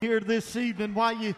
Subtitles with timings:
[0.00, 1.34] Here this evening, while you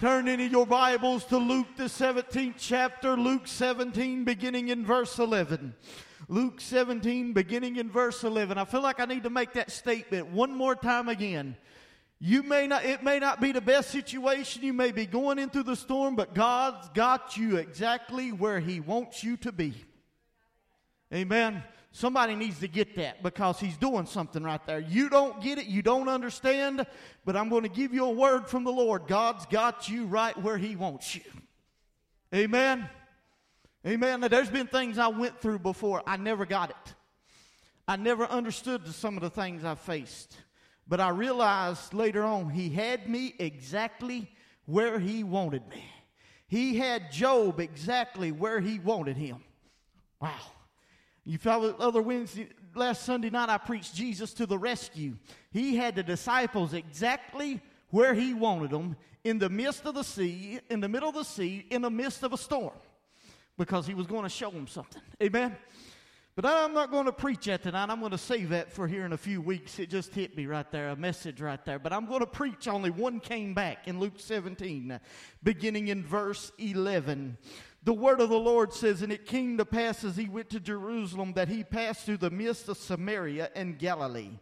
[0.00, 5.74] turn into your Bibles to Luke, the 17th chapter, Luke 17, beginning in verse 11.
[6.26, 8.56] Luke 17, beginning in verse 11.
[8.56, 11.58] I feel like I need to make that statement one more time again.
[12.18, 14.62] You may not, it may not be the best situation.
[14.62, 19.22] You may be going into the storm, but God's got you exactly where He wants
[19.22, 19.74] you to be.
[21.12, 21.62] Amen.
[21.96, 24.80] Somebody needs to get that because He's doing something right there.
[24.80, 26.86] You don't get it, you don't understand,
[27.24, 29.06] but I'm going to give you a word from the Lord.
[29.06, 31.22] God's got you right where He wants you.
[32.34, 32.86] Amen.
[33.86, 34.20] Amen.
[34.20, 36.02] Now, there's been things I went through before.
[36.06, 36.94] I never got it.
[37.88, 40.36] I never understood some of the things I faced.
[40.86, 44.30] But I realized later on, he had me exactly
[44.66, 45.82] where he wanted me.
[46.46, 49.38] He had Job exactly where he wanted him.
[50.20, 50.55] Wow.
[51.26, 55.16] You found other Wednesday, last Sunday night, I preached Jesus to the rescue.
[55.50, 57.60] He had the disciples exactly
[57.90, 61.24] where he wanted them in the midst of the sea, in the middle of the
[61.24, 62.74] sea, in the midst of a storm,
[63.58, 65.02] because he was going to show them something.
[65.20, 65.56] Amen.
[66.36, 67.88] But I'm not going to preach that tonight.
[67.88, 69.78] I'm going to save that for here in a few weeks.
[69.78, 71.78] It just hit me right there, a message right there.
[71.78, 75.00] But I'm going to preach only one came back in Luke 17,
[75.42, 77.38] beginning in verse 11.
[77.86, 80.58] The word of the Lord says, And it came to pass as he went to
[80.58, 84.32] Jerusalem that he passed through the midst of Samaria and Galilee.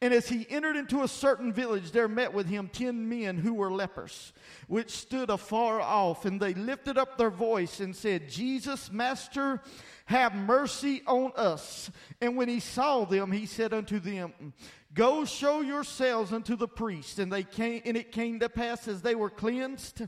[0.00, 3.52] And as he entered into a certain village, there met with him ten men who
[3.52, 4.32] were lepers,
[4.66, 6.24] which stood afar off.
[6.24, 9.60] And they lifted up their voice and said, Jesus, Master,
[10.06, 11.90] have mercy on us.
[12.22, 14.54] And when he saw them, he said unto them,
[14.94, 17.18] Go show yourselves unto the priest.
[17.18, 20.06] And they came, and it came to pass as they were cleansed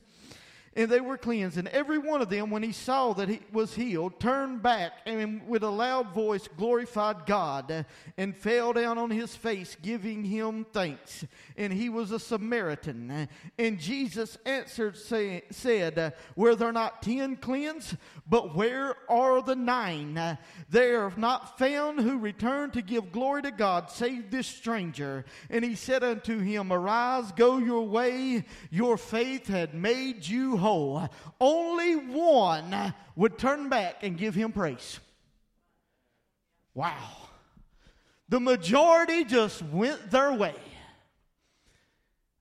[0.74, 1.58] and they were cleansed.
[1.58, 5.46] And every one of them, when he saw that he was healed, turned back and
[5.46, 7.84] with a loud voice glorified God
[8.16, 11.24] and fell down on his face, giving him thanks.
[11.56, 13.28] And he was a Samaritan.
[13.58, 17.96] And Jesus answered, say, said, Were there not ten cleansed?
[18.26, 20.38] But where are the nine?
[20.70, 25.24] They are not found who return to give glory to God, save this stranger.
[25.50, 28.44] And he said unto him, Arise, go your way.
[28.70, 31.08] Your faith had made you whole.
[31.40, 34.98] Only one would turn back and give him praise.
[36.74, 37.08] Wow.
[38.28, 40.54] The majority just went their way.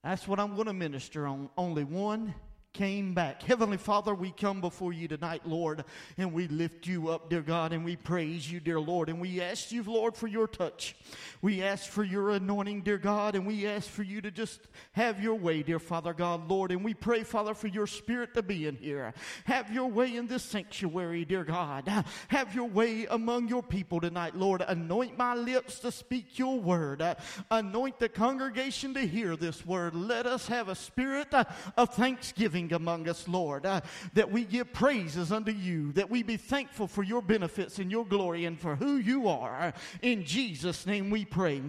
[0.03, 1.49] That's what I'm going to minister on.
[1.57, 2.33] Only one
[2.73, 3.43] came back.
[3.43, 5.83] Heavenly Father, we come before you tonight, Lord,
[6.17, 9.41] and we lift you up, dear God, and we praise you, dear Lord, and we
[9.41, 10.95] ask you, Lord, for your touch.
[11.41, 14.61] We ask for your anointing, dear God, and we ask for you to just
[14.93, 18.41] have your way, dear Father God, Lord, and we pray, Father, for your spirit to
[18.43, 19.13] be in here.
[19.45, 21.87] Have your way in this sanctuary, dear God.
[22.29, 24.63] Have your way among your people tonight, Lord.
[24.65, 27.03] Anoint my lips to speak your word.
[27.49, 29.93] Anoint the congregation to hear this word.
[29.93, 33.81] Let us have a spirit of thanksgiving among us, Lord, uh,
[34.13, 38.05] that we give praises unto you, that we be thankful for your benefits and your
[38.05, 39.73] glory and for who you are.
[40.01, 41.61] In Jesus' name we pray.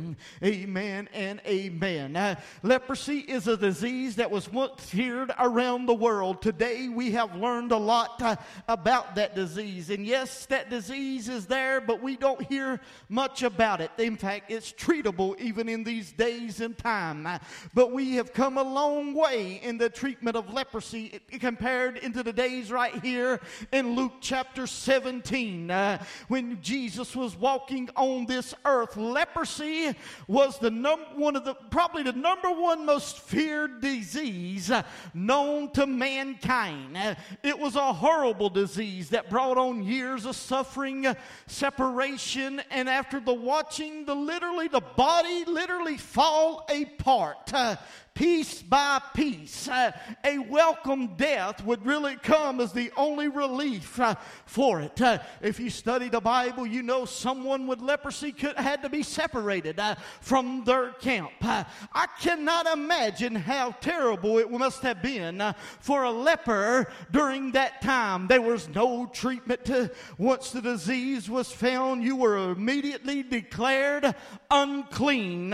[0.45, 2.17] Amen and amen.
[2.17, 6.43] Uh, leprosy is a disease that was once feared around the world.
[6.43, 8.37] Today we have learned a lot uh,
[8.69, 9.91] about that disease.
[9.91, 13.91] And yes, that disease is there, but we don't hear much about it.
[13.99, 17.27] In fact, it's treatable even in these days and time.
[17.27, 17.39] Uh,
[17.75, 22.23] but we have come a long way in the treatment of leprosy leprosy compared into
[22.23, 23.41] the days right here
[23.73, 28.97] in Luke chapter 17 uh, when Jesus was walking on this earth.
[28.97, 29.95] Leprosy
[30.27, 34.73] was the num- one of the probably the number one most feared disease
[35.15, 36.97] known to mankind.
[36.97, 41.07] Uh, it was a horrible disease that brought on years of suffering,
[41.47, 47.53] separation, and after the watching, the literally the body literally fall apart.
[47.55, 47.77] Uh,
[48.15, 49.69] piece by piece.
[49.69, 49.93] Uh,
[50.25, 54.15] a welcome death would really come as the only relief uh,
[54.47, 55.01] for it.
[55.01, 59.03] Uh, if you study the Bible, you know someone with leprosy could had to be
[59.03, 61.33] separated uh, from their camp.
[61.41, 67.53] Uh, I cannot imagine how terrible it must have been uh, for a leper during
[67.53, 68.29] that time.
[68.29, 69.71] There was no treatment
[70.19, 74.15] once the disease was found, you were immediately declared
[74.51, 75.51] unclean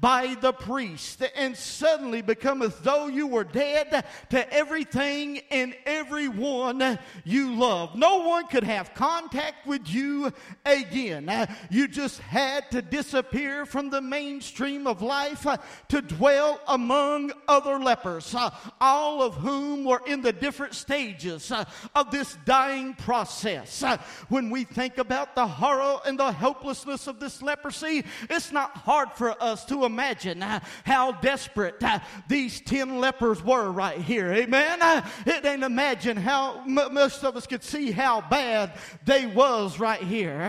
[0.00, 1.22] by the priest.
[1.34, 7.96] And suddenly suddenly become as though you were dead to everything and everyone you love.
[7.96, 10.32] No one could have contact with you
[10.64, 11.48] again.
[11.70, 15.44] You just had to disappear from the mainstream of life
[15.88, 18.32] to dwell among other lepers,
[18.80, 21.50] all of whom were in the different stages
[21.96, 23.82] of this dying process.
[24.28, 29.10] When we think about the horror and the helplessness of this leprosy, it's not hard
[29.14, 30.44] for us to imagine
[30.84, 31.80] how desperate
[32.28, 34.32] these 10 lepers were right here.
[34.32, 34.82] Amen.
[34.82, 38.72] Uh, it ain't imagine how most of us could see how bad
[39.04, 40.40] they was right here.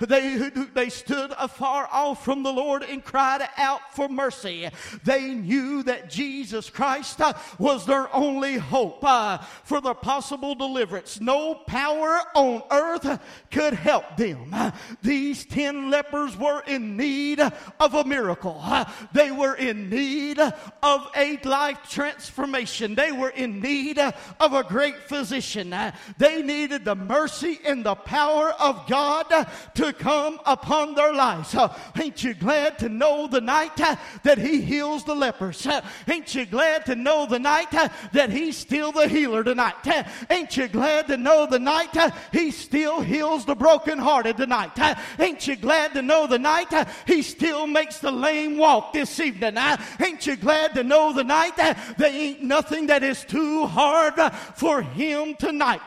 [0.00, 4.68] Uh, they, they stood afar off from the Lord and cried out for mercy.
[5.04, 11.20] They knew that Jesus Christ uh, was their only hope uh, for the possible deliverance.
[11.20, 13.20] No power on earth
[13.50, 14.54] could help them.
[15.02, 18.62] These 10 lepers were in need of a miracle.
[19.12, 20.38] They were in need
[20.86, 22.94] of a life transformation.
[22.94, 24.14] They were in need of
[24.52, 25.74] a great physician.
[26.16, 29.26] They needed the mercy and the power of God
[29.74, 31.56] to come upon their lives.
[32.00, 35.66] Ain't you glad to know the night that He heals the lepers?
[36.06, 37.72] Ain't you glad to know the night
[38.12, 39.74] that He's still the healer tonight?
[40.30, 41.96] Ain't you glad to know the night
[42.30, 44.78] He still heals the brokenhearted tonight?
[45.18, 46.72] Ain't you glad to know the night
[47.08, 49.56] He still makes the lame walk this evening?
[50.00, 51.76] Ain't you glad to know the night there
[52.12, 54.14] ain't nothing that is too hard
[54.54, 55.80] for Him tonight?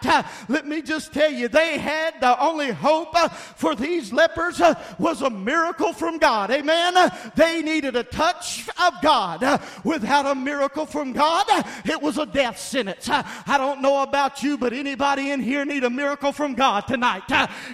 [0.47, 3.17] Let me just tell you, they had the only hope
[3.55, 4.61] for these lepers
[4.97, 6.51] was a miracle from God.
[6.51, 6.95] Amen.
[7.35, 9.61] They needed a touch of God.
[9.83, 11.45] Without a miracle from God,
[11.85, 13.07] it was a death sentence.
[13.09, 17.23] I don't know about you, but anybody in here need a miracle from God tonight?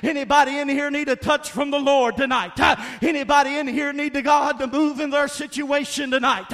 [0.03, 2.59] Anybody in here need a touch from the Lord tonight?
[3.01, 6.45] Anybody in here need to God to move in their situation tonight?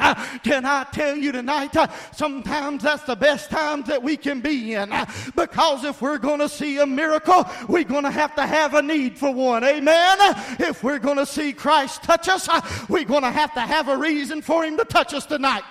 [0.52, 1.78] Can I tell you tonight?
[1.78, 6.18] Uh, sometimes that's the best times that we can be in uh, because if we're
[6.18, 9.64] going to see a miracle, we're going to have to have a need for one.
[9.64, 10.18] Amen.
[10.60, 12.60] If we're going to see Christ touch us, uh,
[12.90, 15.64] we're going to have to have a reason for Him to touch us tonight.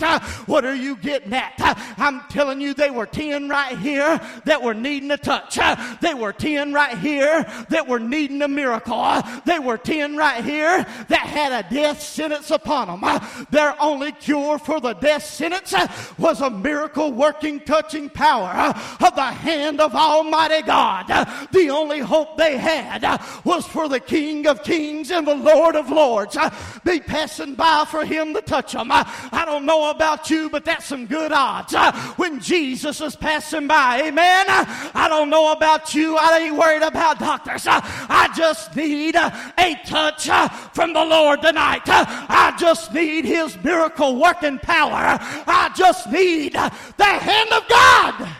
[0.46, 1.52] What are you getting at?
[1.98, 5.58] I'm telling you, they were 10 right here that were needing a touch.
[6.00, 9.20] They were 10 right here that were needing a miracle.
[9.44, 13.20] They were 10 right here that had a death sentence upon them.
[13.50, 15.74] Their only cure for the death sentence
[16.18, 21.06] was a miracle working, touching power of the hand of Almighty God.
[21.50, 23.02] The only hope they had
[23.44, 26.36] was for the King of Kings and the Lord of Lords
[26.84, 28.90] be passing by for him to touch them.
[28.92, 31.74] I don't know about you, but that's some good odds
[32.16, 34.02] when Jesus is passing by.
[34.02, 34.44] Amen.
[34.48, 36.16] I don't know about you.
[36.18, 37.66] I ain't worried about doctors.
[37.66, 40.28] I just need a touch
[40.74, 41.82] from the Lord tonight.
[41.86, 45.18] I just need his miracle working power.
[45.20, 48.36] I just need the hand of God.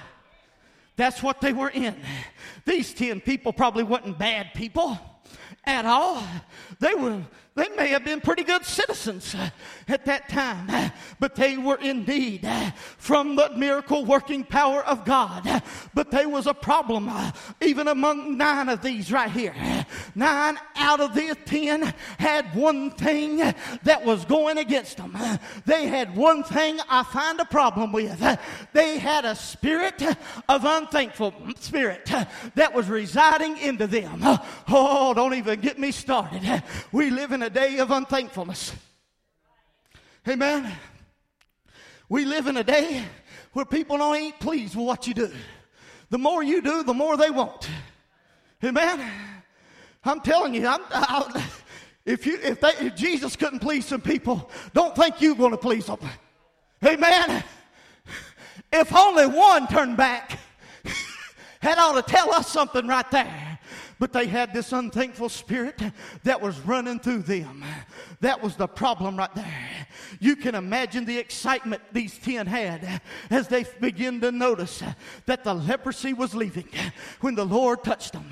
[0.97, 1.97] That's what they were in.
[2.67, 4.99] These 10 people probably weren't bad people
[5.65, 6.23] at all.
[6.81, 7.23] They were
[7.57, 9.51] they may have been pretty good citizens uh,
[9.89, 10.89] at that time, uh,
[11.19, 15.63] but they were indeed uh, from the miracle working power of God.
[15.93, 17.11] But there was a problem
[17.61, 19.55] even among nine of these right here.
[20.15, 23.39] Nine out of the ten had one thing
[23.83, 25.17] that was going against them.
[25.67, 28.21] They had one thing I find a problem with.
[28.73, 30.01] They had a spirit
[30.49, 32.11] of unthankful spirit
[32.55, 34.21] that was residing into them.
[34.69, 36.63] Oh, don't even get me started.
[36.93, 38.75] We live in a day of unthankfulness.
[40.29, 40.73] Amen.
[42.09, 43.05] We live in a day
[43.53, 45.31] where people don't ain't pleased with what you do.
[46.11, 47.69] The more you do, the more they want.
[48.65, 49.11] Amen.
[50.05, 51.47] I'm telling you, I'm, I,
[52.05, 55.57] if you if, they, if Jesus couldn't please some people, don't think you're going to
[55.57, 55.99] please them.
[56.85, 57.45] Amen.
[58.73, 60.39] If only one turned back,
[61.63, 63.50] that ought to tell us something right there.
[64.01, 65.81] But they had this unthankful spirit
[66.25, 67.63] that was running through them.
[68.21, 69.87] That was the problem right there.
[70.19, 74.83] You can imagine the excitement these 10 had as they began to notice
[75.27, 76.69] that the leprosy was leaving
[77.21, 78.29] when the Lord touched them.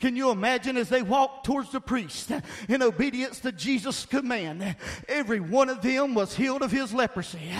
[0.00, 2.30] Can you imagine as they walked towards the priest
[2.68, 4.76] in obedience to Jesus' command?
[5.08, 7.50] Every one of them was healed of his leprosy.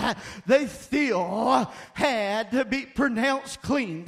[0.47, 4.05] They still had to be pronounced clean.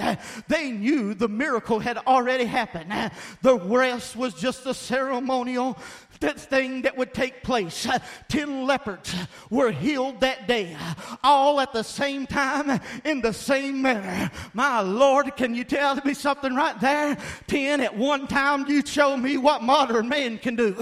[0.47, 3.11] They knew the miracle had already happened.
[3.41, 5.77] The rest was just a ceremonial
[6.21, 7.87] that thing that would take place.
[8.27, 9.13] Ten lepers
[9.49, 10.75] were healed that day,
[11.23, 14.31] all at the same time in the same manner.
[14.53, 17.17] My Lord, can you tell me something right there?
[17.47, 20.75] Ten at one time, you show me what modern man can do.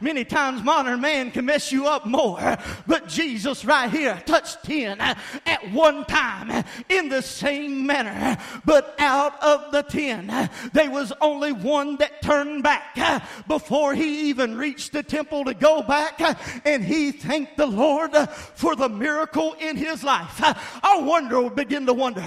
[0.00, 5.00] Many times, modern man can mess you up more, but Jesus right here touched ten
[5.00, 8.38] at one time in the same manner.
[8.64, 14.56] But out of the ten, there was only one that turned back before he even
[14.56, 18.88] reached the temple to go back, uh, and he thanked the Lord uh, for the
[18.88, 20.42] miracle in his life.
[20.42, 22.20] Uh, I wonder, begin to wonder,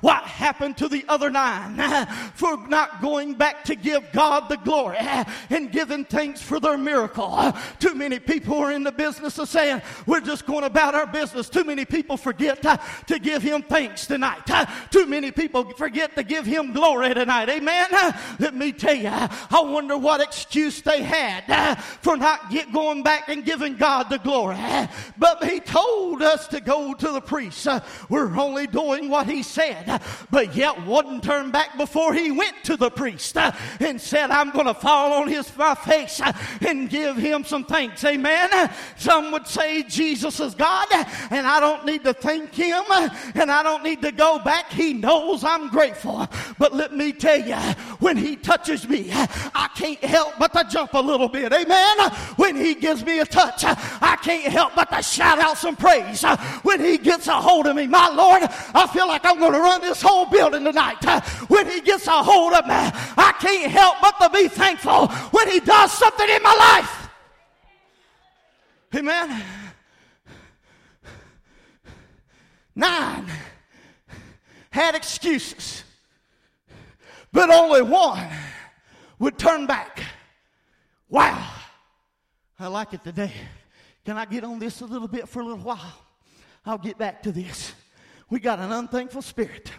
[0.00, 1.76] what happened to the other nine
[2.34, 4.98] for not going back to give God the glory
[5.50, 7.52] and giving thanks for their miracle.
[7.78, 11.48] Too many people are in the business of saying, we're just going about our business.
[11.48, 14.46] Too many people forget to give him thanks tonight.
[14.90, 17.48] Too many people forget to give him glory tonight.
[17.48, 17.86] Amen.
[18.38, 21.46] Let me tell you, I wonder what excuse they had
[22.06, 24.56] for not get going back and giving God the glory.
[25.18, 27.66] But he told us to go to the priest.
[28.08, 32.76] We're only doing what he said, but yet wouldn't turn back before he went to
[32.76, 36.20] the priest and said, I'm going to fall on his my face
[36.64, 38.04] and give him some thanks.
[38.04, 38.50] Amen.
[38.96, 40.86] Some would say Jesus is God
[41.30, 42.84] and I don't need to thank him
[43.34, 44.70] and I don't need to go back.
[44.70, 46.28] He knows I'm grateful.
[46.56, 47.56] But let me tell you,
[47.98, 51.52] when he touches me, I can't help but to jump a little bit.
[51.52, 51.95] Amen.
[52.36, 56.22] When he gives me a touch, I can't help but to shout out some praise.
[56.62, 58.42] When he gets a hold of me, my Lord,
[58.74, 61.02] I feel like I'm going to run this whole building tonight.
[61.48, 65.50] When he gets a hold of me, I can't help but to be thankful when
[65.50, 67.08] he does something in my life.
[68.94, 69.42] Amen.
[72.74, 73.26] Nine
[74.70, 75.82] had excuses,
[77.32, 78.28] but only one
[79.18, 80.02] would turn back.
[81.08, 81.52] Wow.
[82.58, 83.32] I like it today.
[84.04, 86.02] Can I get on this a little bit for a little while?
[86.64, 87.74] I'll get back to this.
[88.30, 89.70] We got an unthankful spirit.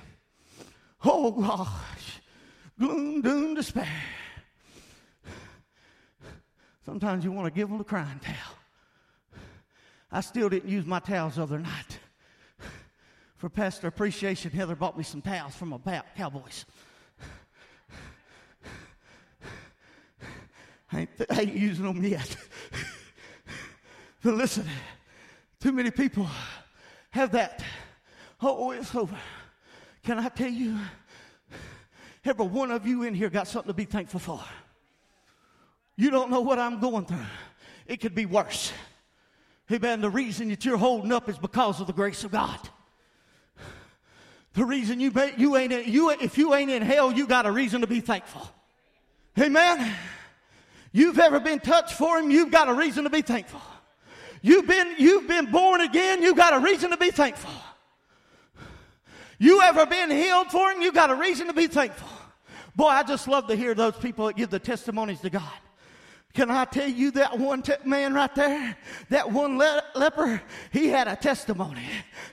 [1.03, 2.22] Oh gosh.
[2.79, 3.88] Gloom, doom, despair.
[6.86, 8.55] Sometimes you want to give them a crying towel.
[10.12, 12.00] I still didn't use my towels the other night.
[13.36, 16.65] For Pastor Appreciation, Heather bought me some towels from a Cowboys.
[20.91, 22.36] I ain't, I ain't using them yet.
[24.24, 24.65] but listen,
[25.60, 26.27] too many people
[27.10, 27.63] have that.
[28.41, 29.17] Oh, it's over.
[30.03, 30.77] Can I tell you?
[32.24, 34.41] Every one of you in here got something to be thankful for.
[35.96, 37.25] You don't know what I'm going through.
[37.88, 38.72] It could be worse.
[39.72, 40.01] Amen.
[40.01, 42.60] The reason that you're holding up is because of the grace of God.
[44.53, 47.51] The reason you, you ain't in, you, if you ain't in hell, you got a
[47.51, 48.50] reason to be thankful.
[49.39, 49.94] Amen.
[50.91, 53.62] You've ever been touched for him, you've got a reason to be thankful.
[54.41, 57.51] You've been, you've been born again, you've got a reason to be thankful.
[59.39, 62.10] You ever been healed for him, you've got a reason to be thankful.
[62.75, 65.44] Boy, I just love to hear those people that give the testimonies to God.
[66.38, 68.77] Can I tell you that one man right there,
[69.10, 70.39] that one le- leper,
[70.72, 71.82] he had a testimony.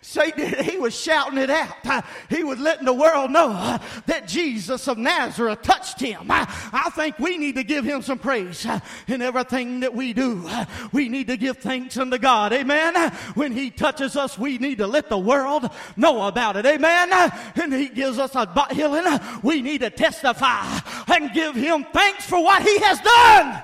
[0.02, 1.74] Satan, he was shouting it out.
[1.86, 6.30] Uh, he was letting the world know uh, that Jesus of Nazareth touched him.
[6.30, 8.66] Uh, I think we need to give him some praise
[9.08, 10.50] in everything that we do.
[10.92, 12.52] We need to give thanks unto God.
[12.52, 13.10] Amen.
[13.32, 16.66] When he touches us, we need to let the world know about it.
[16.66, 17.08] Amen.
[17.10, 19.18] And he gives us a healing.
[19.42, 23.62] We need to testify and give him thanks for what he has done.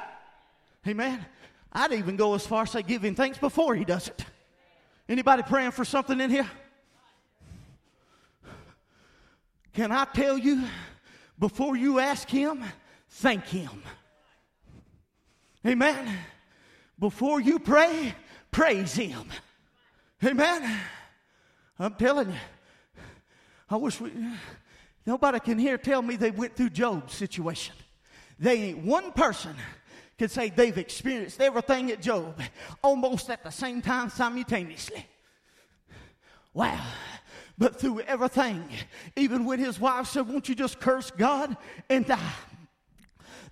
[0.87, 1.25] Amen.
[1.73, 4.25] I'd even go as far as say give him thanks before he does it.
[5.09, 6.49] Anybody praying for something in here?
[9.73, 10.65] Can I tell you,
[11.39, 12.65] before you ask him,
[13.09, 13.83] thank him.
[15.67, 16.19] Amen.
[16.99, 18.15] Before you pray,
[18.51, 19.29] praise him.
[20.25, 20.79] Amen.
[21.79, 22.39] I'm telling you,
[23.69, 24.11] I wish we,
[25.07, 27.75] nobody can hear tell me they went through Job's situation.
[28.39, 29.55] They ain't one person
[30.21, 32.39] could say they've experienced everything at Job
[32.85, 35.07] almost at the same time simultaneously.
[36.53, 36.85] Wow.
[37.57, 38.69] But through everything,
[39.17, 41.57] even when his wife said, Won't you just curse God
[41.89, 42.33] and die?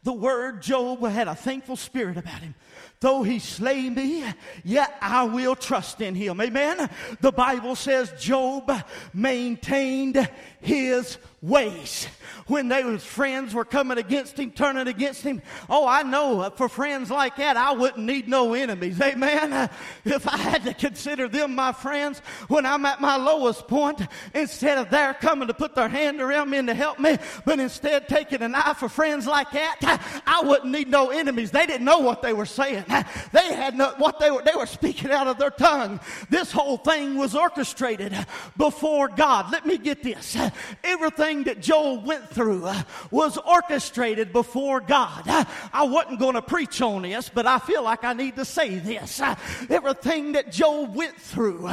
[0.02, 2.54] The word Job had a thankful spirit about him.
[3.00, 4.24] Though he slay me,
[4.62, 6.38] yet I will trust in him.
[6.38, 6.90] Amen.
[7.22, 8.70] The Bible says Job
[9.14, 10.28] maintained
[10.60, 12.08] his ways.
[12.46, 17.10] When those friends were coming against him, turning against him, oh, I know for friends
[17.10, 19.00] like that, I wouldn't need no enemies.
[19.00, 19.70] Amen.
[20.04, 24.00] If I had to consider them my friends when I'm at my lowest point,
[24.34, 27.60] instead of their coming to put their hand around me and to help me, but
[27.60, 31.50] instead taking an eye for friends like that, I wouldn't need no enemies.
[31.50, 32.84] They didn't know what they were saying.
[33.32, 36.00] They had no, what they were, they were speaking out of their tongue.
[36.30, 38.14] This whole thing was orchestrated
[38.56, 39.52] before God.
[39.52, 40.36] Let me get this.
[40.82, 45.28] Everything that Joel went through uh, was orchestrated before God.
[45.28, 48.44] Uh, I wasn't going to preach on this, but I feel like I need to
[48.44, 49.20] say this.
[49.20, 49.34] Uh,
[49.68, 51.68] everything that Joel went through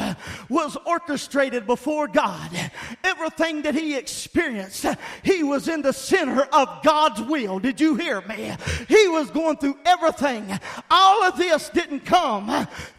[0.50, 2.50] was orchestrated before God.
[3.02, 4.84] Everything that he experienced,
[5.22, 7.58] he was in the center of God's will.
[7.58, 8.54] Did you hear me?
[8.88, 10.46] He was going through everything.
[10.90, 12.46] All of this didn't come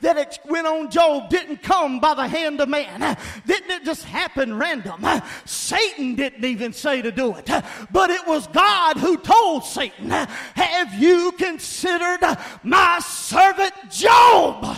[0.01, 3.17] that it went on Job didn't come by the hand of man.
[3.45, 5.05] Didn't it just happen random?
[5.45, 7.49] Satan didn't even say to do it,
[7.91, 12.19] but it was God who told Satan, Have you considered
[12.63, 14.77] my servant Job?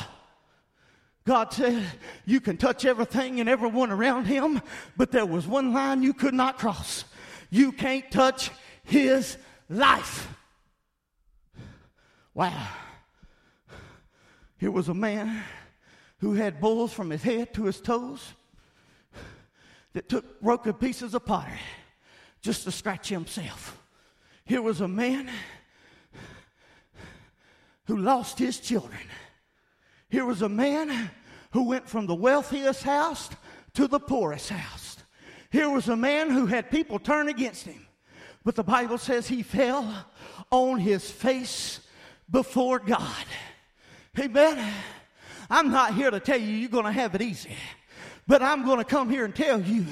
[1.26, 1.84] God said,
[2.26, 4.62] You can touch everything and everyone around him,
[4.98, 7.06] but there was one line you could not cross.
[7.50, 8.52] You can't touch
[8.84, 9.38] his
[9.70, 10.28] life.
[12.34, 12.68] Wow.
[14.58, 15.44] Here was a man
[16.20, 18.34] who had bulls from his head to his toes
[19.94, 21.60] that took broken pieces of pottery
[22.42, 23.82] just to scratch himself.
[24.46, 25.30] Here was a man
[27.86, 29.02] who lost his children.
[30.10, 31.12] Here was a man
[31.52, 33.30] who went from the wealthiest house
[33.74, 34.98] to the poorest house.
[35.52, 37.88] Here was a man who had people turn against him.
[38.44, 40.06] But the Bible says he fell
[40.52, 41.80] on his face
[42.30, 43.26] before God.
[44.18, 44.74] Amen.
[45.50, 47.56] I'm not here to tell you you're going to have it easy.
[48.30, 49.88] But I'm going to come here and tell you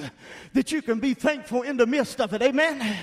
[0.53, 2.44] that you can be thankful in the midst of it.
[2.44, 2.96] Amen.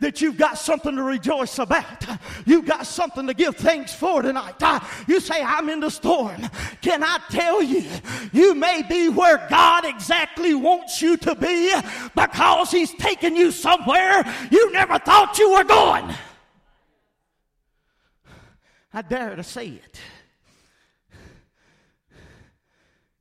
[0.00, 2.04] That you've got something to rejoice about.
[2.44, 4.62] You've got something to give thanks for tonight.
[4.62, 6.46] Uh, you say, I'm in the storm.
[6.82, 7.84] Can I tell you,
[8.34, 11.72] you may be where God exactly wants you to be
[12.14, 16.14] because He's taking you somewhere you never thought you were going.
[18.92, 20.00] I dare to say it.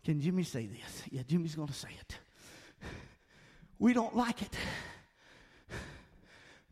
[0.04, 0.95] Can Jimmy say this?
[1.16, 2.18] Yeah, Jimmy's going to say it.
[3.80, 4.54] We don't like it.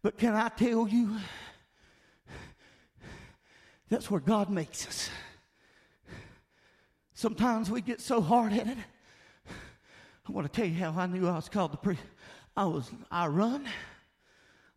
[0.02, 1.16] But can I tell you?
[3.88, 5.10] That's where God makes us.
[7.14, 8.78] Sometimes we get so hard headed.
[10.28, 12.00] I want to tell you how I knew I was called to preach.
[12.58, 13.66] I was, I run.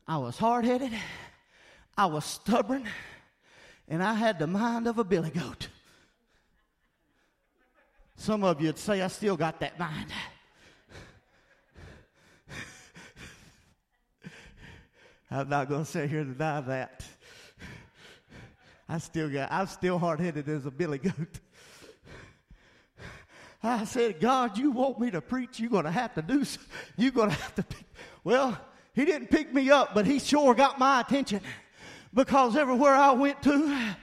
[0.06, 0.92] I was hard headed.
[1.98, 2.86] I was stubborn.
[3.88, 5.70] And I had the mind of a billy goat.
[8.16, 10.10] Some of you'd say, I still got that mind.
[15.30, 17.04] I'm not going to sit here and deny that.
[18.88, 21.40] I still got, I'm still hard headed as a billy goat.
[23.62, 25.58] I said, God, you want me to preach?
[25.58, 26.44] You're going to have to do,
[26.96, 27.62] you're going to have to.
[27.64, 27.84] Pick.
[28.22, 28.58] Well,
[28.94, 31.40] he didn't pick me up, but he sure got my attention
[32.14, 33.96] because everywhere I went to,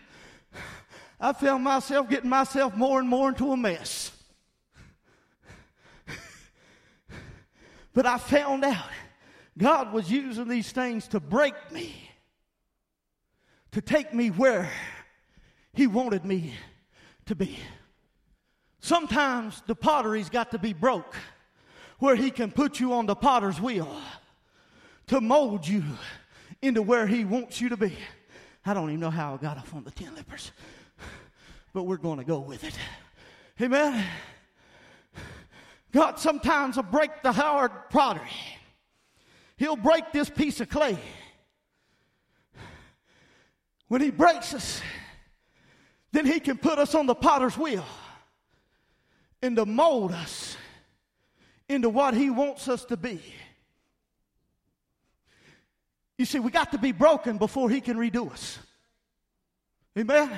[1.23, 4.11] I found myself getting myself more and more into a mess.
[7.93, 8.89] but I found out
[9.57, 11.95] God was using these things to break me,
[13.71, 14.69] to take me where
[15.71, 16.55] He wanted me
[17.27, 17.57] to be.
[18.81, 21.15] Sometimes the pottery's got to be broke
[21.99, 23.95] where He can put you on the potter's wheel
[25.07, 25.85] to mold you
[26.61, 27.95] into where He wants you to be.
[28.65, 30.51] I don't even know how I got off on the ten lepers
[31.73, 32.77] but we're going to go with it.
[33.61, 34.05] Amen.
[35.91, 38.29] God sometimes will break the hard pottery.
[39.57, 40.97] He'll break this piece of clay.
[43.87, 44.81] When He breaks us,
[46.11, 47.85] then He can put us on the potter's wheel
[49.41, 50.57] and to mold us
[51.69, 53.21] into what He wants us to be.
[56.17, 58.57] You see, we got to be broken before He can redo us.
[59.97, 60.31] Amen.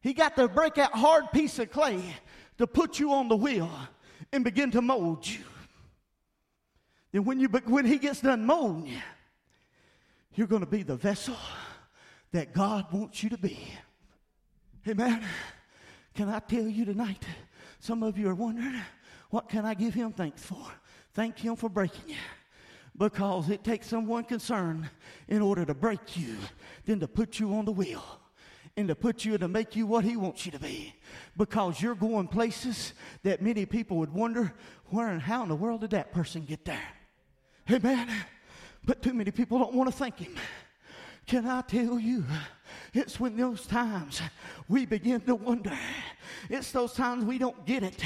[0.00, 2.02] He got to break that hard piece of clay
[2.58, 3.70] to put you on the wheel
[4.32, 5.40] and begin to mold you.
[7.12, 9.00] Then when you when he gets done molding you,
[10.34, 11.36] you're going to be the vessel
[12.32, 13.58] that God wants you to be.
[14.88, 15.22] Amen.
[16.14, 17.24] Can I tell you tonight?
[17.80, 18.80] Some of you are wondering,
[19.30, 20.64] what can I give him thanks for?
[21.12, 22.16] Thank him for breaking you.
[22.96, 24.88] Because it takes someone concerned
[25.28, 26.36] in order to break you,
[26.84, 28.19] then to put you on the wheel
[28.80, 30.94] and to put you and to make you what He wants you to be.
[31.36, 34.52] Because you're going places that many people would wonder,
[34.86, 36.88] where and how in the world did that person get there?
[37.70, 38.08] Amen.
[38.84, 40.34] But too many people don't want to thank Him.
[41.26, 42.24] Can I tell you,
[42.92, 44.20] it's when those times
[44.68, 45.78] we begin to wonder
[46.48, 48.02] It's those times we don't get it.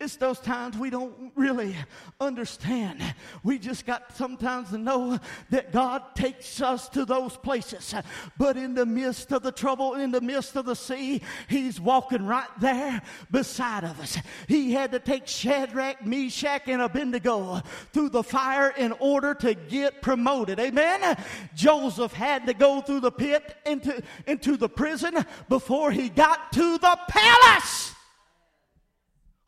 [0.00, 1.76] It's those times we don't really
[2.20, 3.02] understand.
[3.42, 5.18] We just got sometimes to know
[5.50, 7.94] that God takes us to those places.
[8.38, 12.26] But in the midst of the trouble, in the midst of the sea, He's walking
[12.26, 14.18] right there beside of us.
[14.48, 20.02] He had to take Shadrach, Meshach, and Abednego through the fire in order to get
[20.02, 20.58] promoted.
[20.60, 21.16] Amen.
[21.54, 26.78] Joseph had to go through the pit into, into the prison before he got to
[26.78, 27.39] the palace.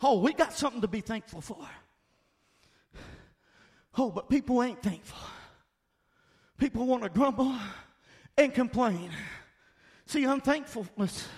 [0.04, 1.58] Oh, we got something to be thankful for.
[3.96, 5.18] Oh, but people ain't thankful.
[6.58, 7.54] People want to grumble
[8.36, 9.10] and complain.
[10.06, 11.28] See, unthankfulness.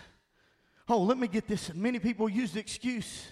[0.89, 1.75] Oh, let me get this.
[1.75, 3.27] Many people use the excuse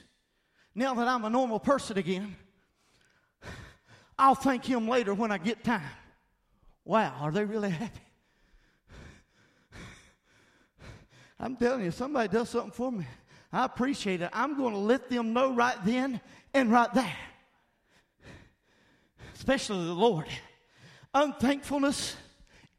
[0.74, 2.34] now that I'm a normal person again,
[4.18, 5.82] I'll thank Him later when I get time.
[6.84, 8.00] Wow, are they really happy?
[11.42, 13.04] I'm telling you, somebody does something for me.
[13.52, 14.30] I appreciate it.
[14.32, 16.20] I'm going to let them know right then
[16.54, 17.16] and right there.
[19.34, 20.26] Especially the Lord.
[21.12, 22.14] Unthankfulness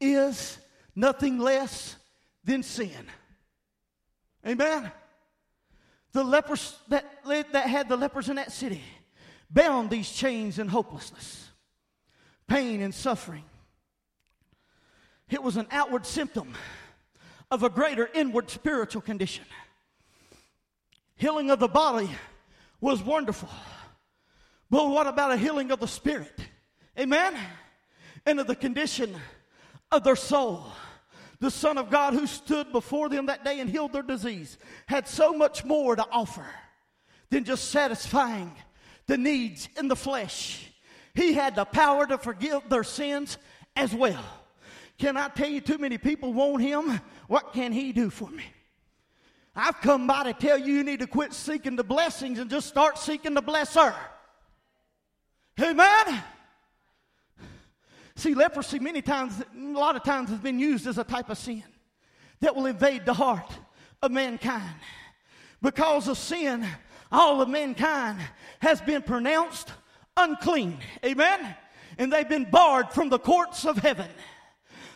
[0.00, 0.56] is
[0.96, 1.96] nothing less
[2.42, 3.06] than sin.
[4.46, 4.90] Amen.
[6.12, 8.80] The lepers that, that had the lepers in that city
[9.50, 11.50] bound these chains in hopelessness,
[12.48, 13.44] pain and suffering.
[15.28, 16.54] It was an outward symptom
[17.54, 19.44] of a greater inward spiritual condition.
[21.14, 22.10] Healing of the body
[22.80, 23.48] was wonderful.
[24.70, 26.36] But what about a healing of the spirit?
[26.98, 27.36] Amen?
[28.26, 29.14] And of the condition
[29.92, 30.66] of their soul.
[31.38, 35.06] The Son of God who stood before them that day and healed their disease had
[35.06, 36.46] so much more to offer
[37.30, 38.50] than just satisfying
[39.06, 40.72] the needs in the flesh.
[41.14, 43.38] He had the power to forgive their sins
[43.76, 44.24] as well.
[44.98, 47.00] Can I tell you, too many people want Him?
[47.26, 48.44] What can He do for me?
[49.56, 52.66] I've come by to tell you you need to quit seeking the blessings and just
[52.68, 53.94] start seeking the blesser.
[55.60, 56.22] Amen?
[58.16, 61.38] See, leprosy many times, a lot of times, has been used as a type of
[61.38, 61.62] sin
[62.40, 63.50] that will invade the heart
[64.02, 64.74] of mankind.
[65.62, 66.66] Because of sin,
[67.10, 68.18] all of mankind
[68.60, 69.70] has been pronounced
[70.16, 70.78] unclean.
[71.04, 71.56] Amen?
[71.96, 74.10] And they've been barred from the courts of heaven.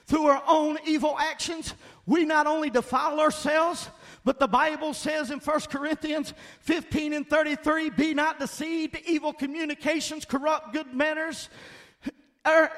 [0.09, 1.75] Through our own evil actions,
[2.07, 3.91] we not only defile ourselves,
[4.25, 10.25] but the Bible says in 1 Corinthians 15 and 33 be not deceived, evil communications
[10.25, 11.51] corrupt good manners.
[12.47, 12.73] Our,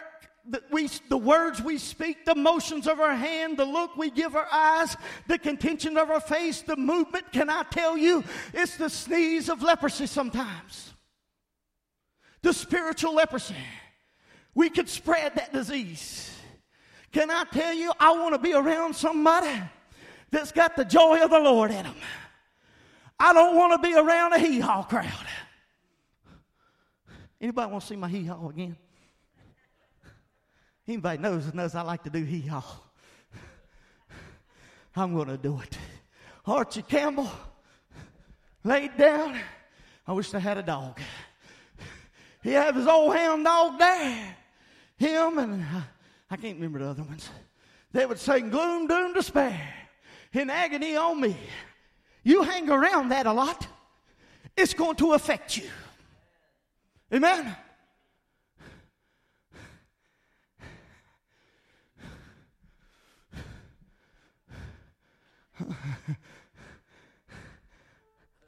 [0.44, 4.34] the, we, the words we speak, the motions of our hand, the look we give
[4.34, 4.96] our eyes,
[5.28, 9.62] the contention of our face, the movement, can I tell you, it's the sneeze of
[9.62, 10.94] leprosy sometimes.
[12.42, 13.54] The spiritual leprosy.
[14.52, 16.38] We could spread that disease.
[17.12, 19.60] Can I tell you, I want to be around somebody
[20.30, 21.96] that's got the joy of the Lord in them.
[23.18, 25.26] I don't want to be around a hee haw crowd.
[27.40, 28.76] Anybody want to see my hee haw again?
[30.86, 32.64] Anybody knows knows I like to do hee haw.
[34.96, 35.78] I'm going to do it.
[36.46, 37.30] Archie Campbell
[38.64, 39.38] laid down.
[40.06, 41.00] I wish I had a dog.
[42.42, 44.36] He had his old hound dog there.
[44.96, 45.82] Him and uh,
[46.30, 47.28] I can't remember the other ones.
[47.92, 49.60] They would say, gloom, doom, despair,
[50.32, 51.36] in agony on me.
[52.22, 53.66] You hang around that a lot,
[54.56, 55.68] it's going to affect you.
[57.12, 57.56] Amen.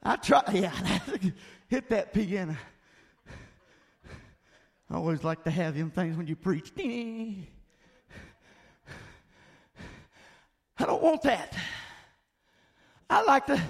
[0.05, 0.99] I try, yeah,
[1.67, 2.57] hit that piano.
[4.89, 6.71] I always like to have them things when you preach.
[10.77, 11.55] I don't want that.
[13.09, 13.61] I like to,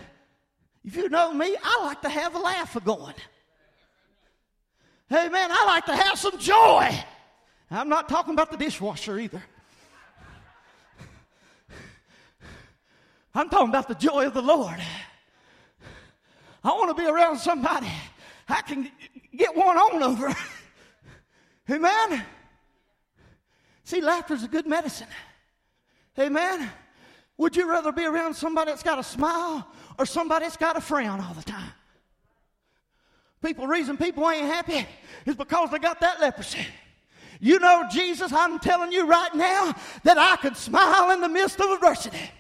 [0.83, 3.15] if you know me, I like to have a laugh going.
[5.09, 6.89] Hey man, I like to have some joy.
[7.69, 9.43] I'm not talking about the dishwasher either.
[13.35, 14.77] I'm talking about the joy of the Lord.
[16.63, 17.89] I want to be around somebody
[18.47, 18.89] I can
[19.35, 20.33] get one on over.
[21.69, 22.23] Amen.
[23.83, 25.07] See, laughter is a good medicine.
[26.19, 26.69] Amen.
[27.37, 29.67] Would you rather be around somebody that's got a smile
[29.97, 31.71] or somebody that's got a frown all the time?
[33.43, 34.85] People, reason people ain't happy
[35.25, 36.65] is because they got that leprosy.
[37.39, 41.59] You know, Jesus, I'm telling you right now that I can smile in the midst
[41.59, 42.31] of adversity.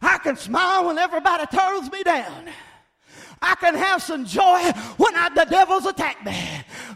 [0.00, 2.48] I can smile when everybody turns me down.
[3.40, 6.38] I can have some joy when I, the devil's attack me.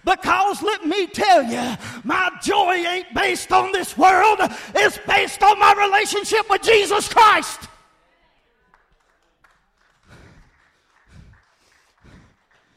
[0.07, 4.39] Because let me tell you, my joy ain't based on this world,
[4.77, 7.63] it's based on my relationship with Jesus Christ.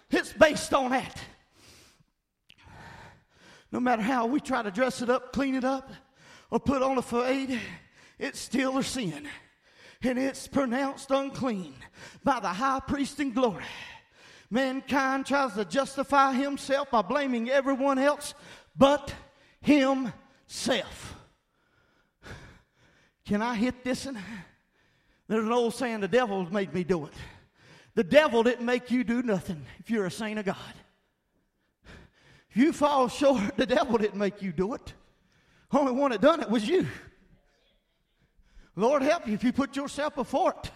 [0.10, 1.22] It's based on that.
[3.72, 5.92] No matter how we try to dress it up, clean it up,
[6.50, 7.60] or put on a fade,
[8.18, 9.28] it's still a sin.
[10.02, 11.76] And it's pronounced unclean
[12.24, 13.66] by the high priest in glory.
[14.52, 18.34] Mankind tries to justify himself by blaming everyone else
[18.76, 19.14] but
[19.62, 21.16] himself.
[23.26, 24.18] Can I hit this one?
[25.28, 27.14] There's an old saying, the devil made me do it.
[27.94, 30.56] The devil didn't make you do nothing if you're a saint of God.
[32.50, 34.94] If you fall short, the devil didn't make you do it.
[35.72, 36.88] Only one that done it was you.
[38.76, 40.72] Lord help you if you put yourself before it.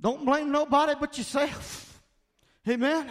[0.00, 1.83] Don't blame nobody but yourself.
[2.68, 3.10] Amen.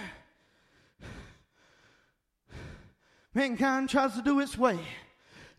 [3.34, 4.80] Mankind tries to do its way,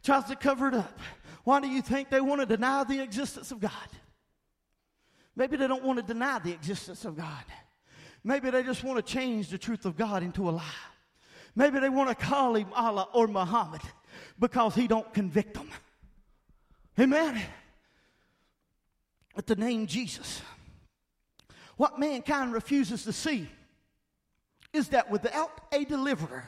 [0.03, 0.99] tries to cover it up.
[1.45, 3.71] Why do you think they want to deny the existence of God?
[5.37, 7.45] Maybe they don't want to deny the existence of God.
[8.23, 10.63] Maybe they just want to change the truth of God into a lie.
[11.55, 13.83] Maybe they want to call him Allah or Muhammad
[14.39, 15.69] because he don't convict them.
[16.99, 17.41] Amen.
[19.35, 20.43] But the name Jesus,
[21.77, 23.49] what mankind refuses to see
[24.75, 26.45] is that without a deliverer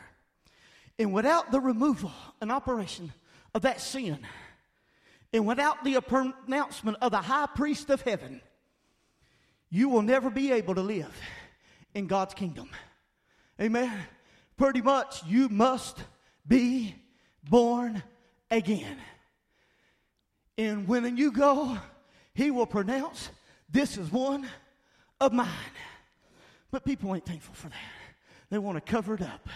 [0.99, 3.13] and without the removal and operation
[3.55, 4.19] of that sin,
[5.33, 8.41] and without the pronouncement of the high priest of heaven,
[9.71, 11.15] you will never be able to live
[11.95, 12.71] in God's kingdom.
[13.61, 13.93] Amen.
[14.57, 15.99] Pretty much, you must
[16.47, 16.95] be
[17.49, 18.03] born
[18.51, 18.97] again.
[20.59, 21.77] And when you go,
[22.35, 23.29] he will pronounce,
[23.69, 24.49] This is one
[25.21, 25.49] of mine.
[26.71, 28.06] But people ain't thankful for that.
[28.51, 29.49] They want to cover it up.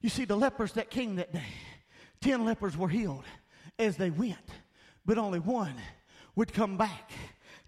[0.00, 1.52] You see, the lepers that came that day,
[2.20, 3.24] 10 lepers were healed
[3.78, 4.50] as they went,
[5.04, 5.74] but only one
[6.34, 7.10] would come back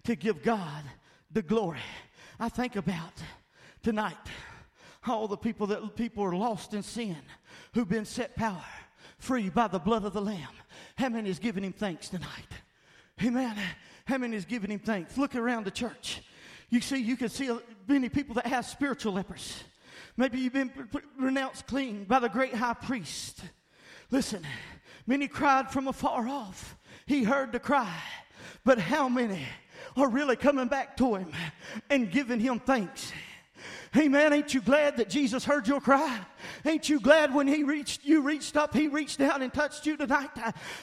[0.05, 0.83] to give God
[1.31, 1.79] the glory.
[2.39, 3.13] I think about
[3.83, 4.15] tonight
[5.07, 7.17] all the people that people are lost in sin
[7.73, 8.63] who've been set power
[9.17, 10.49] free by the blood of the lamb.
[10.95, 12.29] How many is giving him thanks tonight?
[13.23, 13.57] Amen.
[14.05, 15.17] How many is giving him thanks?
[15.17, 16.21] Look around the church.
[16.69, 17.49] You see you can see
[17.87, 19.63] many people that have spiritual lepers
[20.19, 20.71] maybe you've been
[21.17, 23.39] renounced clean by the great high priest.
[24.11, 24.45] Listen
[25.07, 26.77] many cried from afar off.
[27.07, 27.95] He heard the cry.
[28.65, 29.41] But how many
[29.95, 31.31] are really coming back to him
[31.89, 33.11] and giving him thanks
[33.93, 36.19] Man, ain't you glad that Jesus heard your cry?
[36.65, 39.97] Ain't you glad when he reached you reached up, he reached down and touched you
[39.97, 40.29] tonight?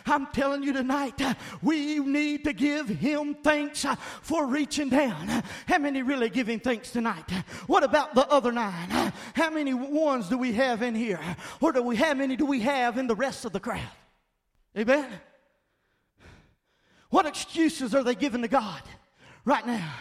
[0.07, 5.43] I'm telling you tonight, uh, we need to give him thanks uh, for reaching down.
[5.67, 7.31] How many really give him thanks tonight?
[7.67, 9.13] What about the other nine?
[9.35, 11.21] How many ones do we have in here?
[11.61, 13.81] Or do we how many do we have in the rest of the crowd?
[14.77, 15.09] Amen.
[17.11, 18.83] What excuses are they giving to God
[19.45, 19.95] right now?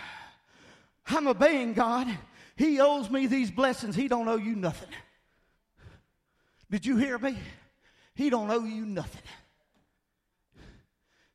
[1.07, 2.07] I'm obeying God.
[2.56, 3.96] He owes me these blessings.
[3.96, 4.89] He don't owe you nothing.
[6.70, 7.38] Did you hear me?
[8.15, 9.22] He don't owe you nothing.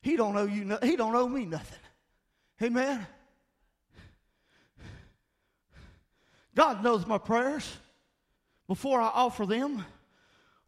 [0.02, 1.78] He don't owe you no, he don't owe me nothing.
[2.62, 3.06] Amen.
[6.54, 7.70] God knows my prayers
[8.66, 9.84] before I offer them.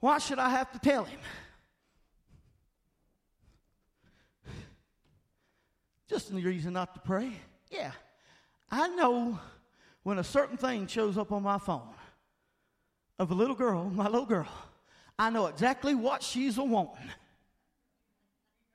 [0.01, 1.21] Why should I have to tell him?
[6.09, 7.33] Just a reason not to pray.
[7.71, 7.93] Yeah.
[8.71, 9.38] I know
[10.03, 11.95] when a certain thing shows up on my phone
[13.19, 14.49] of a little girl, my little girl,
[15.19, 17.11] I know exactly what she's a wanting.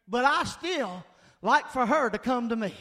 [0.07, 1.03] But I still
[1.41, 2.73] like for her to come to me.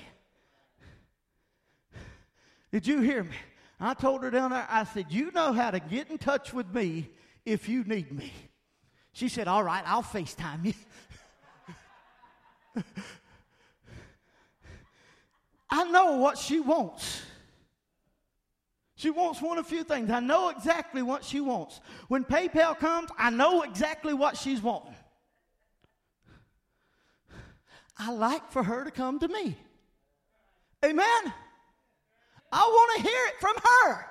[2.71, 3.37] Did you hear me?
[3.81, 6.73] I told her down there, I said, You know how to get in touch with
[6.73, 7.09] me
[7.45, 8.33] if you need me.
[9.13, 10.75] She said, All right, I'll FaceTime you.
[15.71, 17.23] I know what she wants.
[18.97, 20.11] She wants one of a few things.
[20.11, 21.81] I know exactly what she wants.
[22.09, 24.95] When PayPal comes, I know exactly what she's wanting.
[27.99, 29.57] I like for her to come to me.
[30.85, 31.33] Amen.
[32.51, 34.07] I want to hear it from her.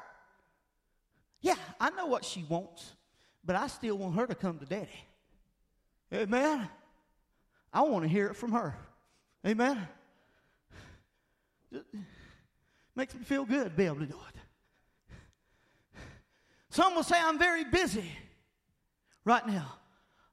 [1.42, 2.94] Yeah, I know what she wants,
[3.44, 4.90] but I still want her to come to daddy.
[6.14, 6.70] Amen.
[7.74, 8.78] I want to hear it from her.
[9.46, 9.88] Amen.
[11.72, 11.86] It
[12.96, 14.35] makes me feel good to be able to do it.
[16.76, 18.12] Some will say, I'm very busy
[19.24, 19.76] right now.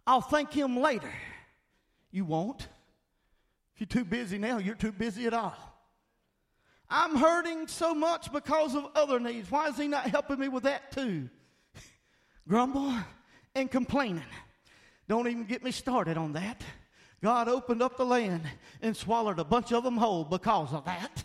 [0.04, 1.12] I'll thank him later.
[2.10, 2.62] You won't.
[2.62, 5.54] If you're too busy now, you're too busy at all.
[6.90, 9.52] I'm hurting so much because of other needs.
[9.52, 11.30] Why is he not helping me with that too?
[12.48, 12.92] Grumble
[13.54, 14.24] and complaining.
[15.06, 16.60] Don't even get me started on that.
[17.22, 18.42] God opened up the land
[18.80, 21.22] and swallowed a bunch of them whole because of that.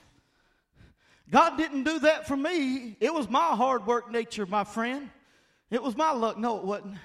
[1.30, 2.96] God didn't do that for me.
[3.00, 5.10] It was my hard work nature, my friend.
[5.70, 6.38] It was my luck.
[6.38, 6.96] No, it wasn't.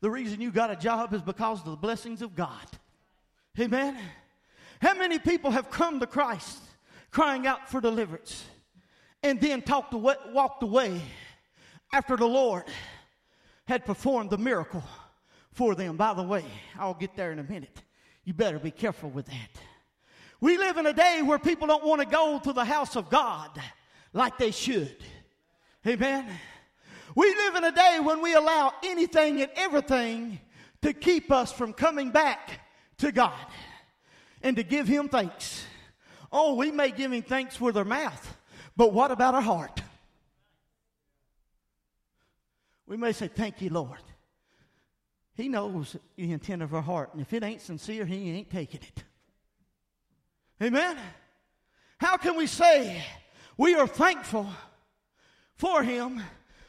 [0.00, 2.66] The reason you got a job is because of the blessings of God.
[3.58, 3.98] Amen.
[4.80, 6.58] How many people have come to Christ
[7.10, 8.44] crying out for deliverance
[9.22, 11.00] and then talked away, walked away
[11.92, 12.64] after the Lord
[13.66, 14.82] had performed the miracle
[15.52, 15.96] for them?
[15.96, 16.44] By the way,
[16.78, 17.82] I'll get there in a minute.
[18.24, 19.60] You better be careful with that.
[20.40, 23.08] We live in a day where people don't want to go to the house of
[23.08, 23.50] God
[24.12, 24.96] like they should.
[25.86, 26.26] Amen.
[27.14, 30.38] We live in a day when we allow anything and everything
[30.82, 32.60] to keep us from coming back
[32.98, 33.46] to God
[34.42, 35.64] and to give Him thanks.
[36.30, 38.36] Oh, we may give Him thanks with our mouth,
[38.76, 39.80] but what about our heart?
[42.86, 43.98] We may say, Thank you, Lord.
[45.34, 48.80] He knows the intent of our heart, and if it ain't sincere, He ain't taking
[48.82, 49.04] it.
[50.62, 50.96] Amen?
[51.98, 53.02] How can we say
[53.56, 54.48] we are thankful
[55.54, 56.22] for Him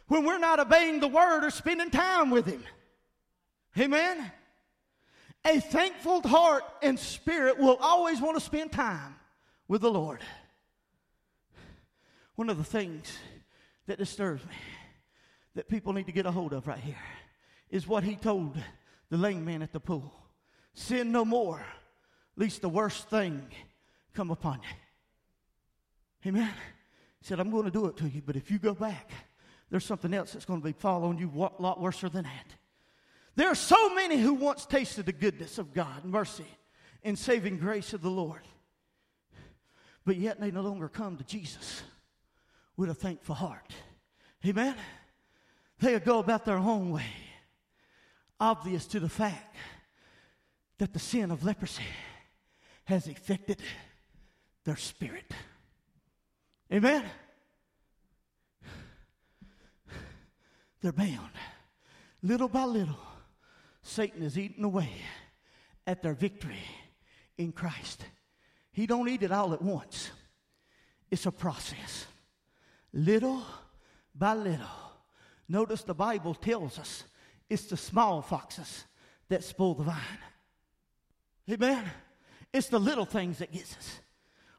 [0.08, 2.64] when we're not obeying the Word or spending time with Him?
[3.78, 4.32] Amen?
[5.46, 9.16] A thankful heart and spirit will always want to spend time
[9.68, 10.22] with the Lord.
[12.36, 13.18] One of the things
[13.88, 14.56] that disturbs me
[15.56, 16.96] that people need to get a hold of right here
[17.70, 18.58] is what he told
[19.10, 20.14] the lame man at the pool
[20.74, 21.66] sin no more,
[22.36, 23.48] least the worst thing
[24.18, 26.30] come upon you.
[26.30, 26.52] Amen.
[27.20, 29.12] He said, I'm going to do it to you, but if you go back,
[29.70, 32.56] there's something else that's going to be following you a lot worse than that.
[33.36, 36.48] There are so many who once tasted the goodness of God, mercy,
[37.04, 38.42] and saving grace of the Lord,
[40.04, 41.84] but yet they no longer come to Jesus
[42.76, 43.72] with a thankful heart.
[44.44, 44.76] Amen.
[45.80, 47.06] They go about their own way,
[48.40, 49.56] obvious to the fact
[50.80, 51.84] that the sin of leprosy
[52.86, 53.62] has affected
[54.68, 55.32] their spirit.
[56.74, 57.06] Amen?
[60.82, 61.32] They're bound.
[62.22, 63.00] Little by little,
[63.82, 64.90] Satan is eating away
[65.88, 66.60] at their victory
[67.38, 68.04] in Christ.
[68.74, 70.12] He don't eat it all at once.
[71.10, 72.06] It's a process.
[72.92, 73.46] Little
[74.14, 74.68] by little.
[75.48, 77.06] Notice the Bible tells us
[77.50, 78.84] it's the small foxes
[79.30, 80.20] that spoil the vine.
[81.50, 81.86] Amen.
[82.52, 84.00] It's the little things that gets us.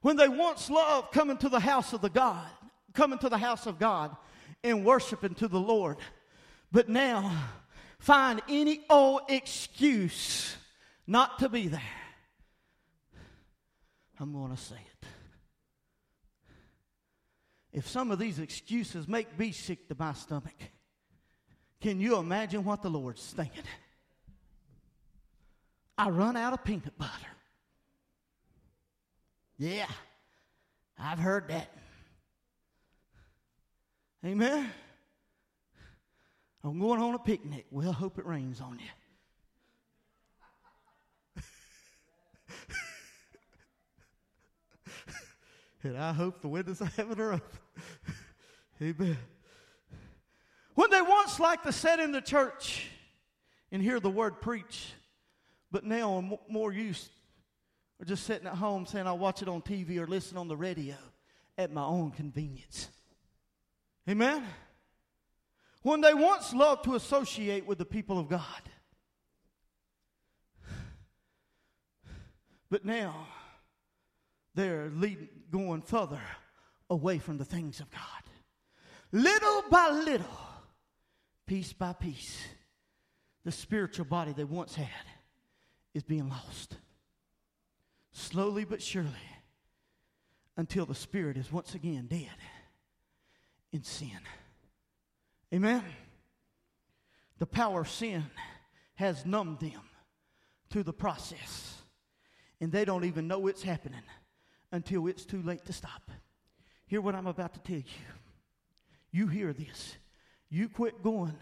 [0.00, 2.46] When they once loved coming to the house of the God,
[2.92, 4.16] coming to the house of God
[4.62, 5.96] and worshiping to the Lord,
[6.70, 7.32] but now
[7.98, 10.56] find any old excuse
[11.06, 11.80] not to be there.
[14.20, 15.06] I'm going to say it.
[17.72, 20.56] If some of these excuses make me sick to my stomach,
[21.80, 23.62] can you imagine what the Lord's thinking?
[25.96, 27.12] I run out of peanut butter.
[29.58, 29.86] Yeah,
[30.96, 31.68] I've heard that.
[34.24, 34.70] Amen.
[36.62, 37.66] I'm going on a picnic.
[37.72, 41.42] Well, hope it rains on you.
[45.82, 47.58] and I hope the windows of heaven are open.
[48.82, 49.18] Amen.
[50.74, 52.86] When they once liked to sit in the church
[53.72, 54.92] and hear the word preach,
[55.72, 57.10] but now I'm more used
[58.00, 60.56] or just sitting at home saying I'll watch it on TV or listen on the
[60.56, 60.94] radio
[61.56, 62.88] at my own convenience.
[64.08, 64.44] Amen?
[65.82, 68.42] When they once loved to associate with the people of God,
[72.70, 73.26] but now
[74.54, 76.20] they're leading, going further
[76.90, 78.00] away from the things of God.
[79.10, 80.26] Little by little,
[81.46, 82.38] piece by piece,
[83.44, 84.88] the spiritual body they once had
[85.94, 86.76] is being lost
[88.18, 89.10] slowly but surely,
[90.56, 92.28] until the spirit is once again dead
[93.72, 94.18] in sin.
[95.54, 95.84] Amen?
[97.38, 98.24] The power of sin
[98.94, 99.80] has numbed them
[100.70, 101.76] to the process,
[102.60, 104.02] and they don't even know it's happening
[104.72, 106.10] until it's too late to stop.
[106.86, 107.84] Hear what I'm about to tell you.
[109.10, 109.96] You hear this.
[110.50, 111.36] You quit going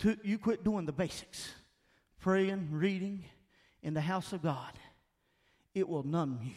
[0.00, 1.54] to, you quit doing the basics
[2.20, 3.24] praying, reading
[3.82, 4.72] in the house of God
[5.74, 6.54] it will numb you.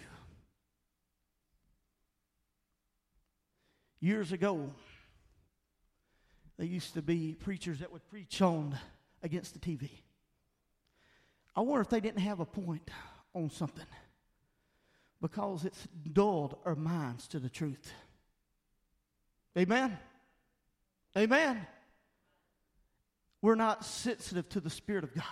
[4.00, 4.72] Years ago,
[6.58, 8.78] there used to be preachers that would preach on
[9.24, 9.90] against the TV.
[11.56, 12.90] I wonder if they didn't have a point
[13.34, 13.86] on something
[15.20, 17.92] because it's dulled our minds to the truth.
[19.58, 19.98] Amen?
[21.18, 21.66] Amen?
[23.42, 25.24] We're not sensitive to the Spirit of God.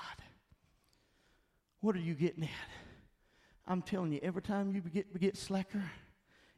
[1.81, 2.84] What are you getting at?
[3.67, 5.83] I'm telling you, every time you get, get slacker,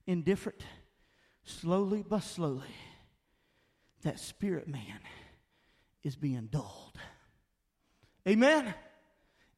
[0.06, 0.62] indifferent,
[1.44, 2.68] slowly but slowly,
[4.04, 5.00] that spirit man
[6.04, 6.98] is being dulled.
[8.28, 8.74] Amen?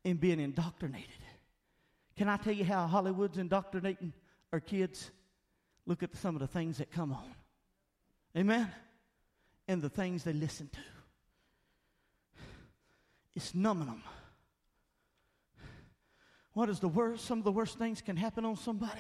[0.06, 1.10] And being indoctrinated.
[2.16, 4.14] Can I tell you how Hollywood's indoctrinating
[4.54, 5.12] our kids?
[5.86, 7.34] Look at some of the things that come on.
[8.38, 8.72] Amen?
[9.68, 10.80] And the things they listen to.
[13.36, 14.04] It's numbing them.
[16.60, 17.24] What is the worst?
[17.24, 18.99] Some of the worst things can happen on somebody.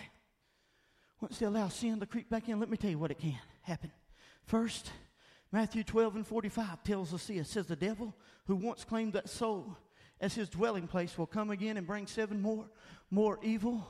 [1.19, 3.35] Once they allow sin to creep back in, let me tell you what it can
[3.63, 3.91] happen.
[4.45, 4.89] First,
[5.51, 7.49] Matthew 12 and 45 tells us this.
[7.49, 9.75] It says, The devil who once claimed that soul
[10.21, 12.69] as his dwelling place will come again and bring seven more,
[13.11, 13.85] more evil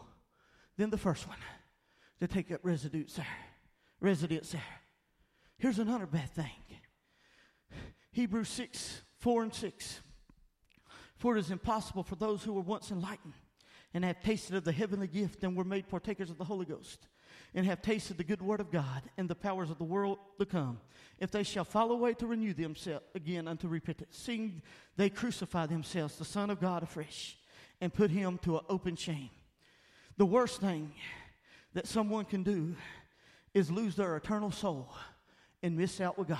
[0.75, 1.37] than the first one
[2.21, 3.27] to take up residence there.
[4.01, 4.63] Residence there.
[5.59, 6.49] Here's another bad thing.
[8.13, 9.99] Hebrews 6, 4 and 6.
[11.17, 13.33] For it is impossible for those who were once enlightened
[13.93, 17.07] and have tasted of the heavenly gift and were made partakers of the Holy Ghost
[17.53, 20.45] and have tasted the good word of God and the powers of the world to
[20.45, 20.79] come,
[21.19, 24.61] if they shall fall away to renew themselves again unto repentance, seeing
[24.97, 27.37] they crucify themselves, the Son of God afresh,
[27.81, 29.29] and put him to an open shame.
[30.17, 30.91] The worst thing
[31.73, 32.75] that someone can do
[33.53, 34.93] is lose their eternal soul
[35.63, 36.37] and miss out with God.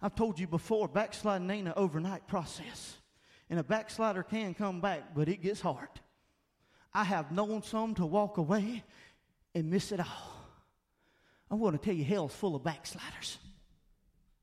[0.00, 2.96] I've told you before, backsliding ain't an overnight process.
[3.48, 5.88] And a backslider can come back, but it gets hard.
[6.94, 8.82] I have known some to walk away
[9.54, 10.32] and miss it all.
[11.50, 13.38] I want to tell you, hell's full of backsliders.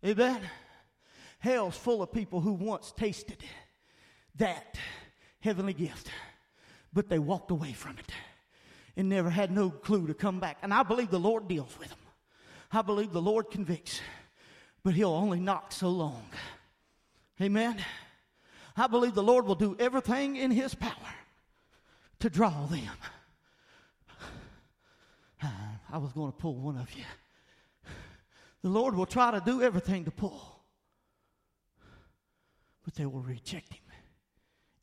[0.05, 0.41] Amen?
[1.39, 3.43] Hell's full of people who once tasted
[4.35, 4.77] that
[5.41, 6.09] heavenly gift,
[6.93, 8.11] but they walked away from it
[8.95, 10.57] and never had no clue to come back.
[10.61, 11.97] And I believe the Lord deals with them.
[12.71, 14.01] I believe the Lord convicts,
[14.83, 16.25] but He'll only knock so long.
[17.41, 17.77] Amen?
[18.75, 20.93] I believe the Lord will do everything in His power
[22.19, 22.89] to draw them.
[25.91, 27.03] I was going to pull one of you.
[28.61, 30.61] The Lord will try to do everything to pull,
[32.83, 33.83] but they will reject Him.